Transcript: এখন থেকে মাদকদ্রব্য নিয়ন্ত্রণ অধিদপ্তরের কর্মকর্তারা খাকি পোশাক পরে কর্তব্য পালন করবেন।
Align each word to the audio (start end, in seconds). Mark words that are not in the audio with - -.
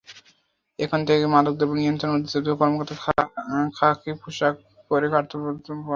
এখন 0.79 0.99
থেকে 1.07 1.25
মাদকদ্রব্য 1.33 1.73
নিয়ন্ত্রণ 1.75 2.11
অধিদপ্তরের 2.13 2.59
কর্মকর্তারা 2.61 3.23
খাকি 3.77 4.11
পোশাক 4.21 4.53
পরে 4.89 5.07
কর্তব্য 5.13 5.43
পালন 5.43 5.57
করবেন। 5.59 5.79